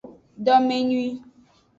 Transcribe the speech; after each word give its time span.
Domenyui. 0.45 1.07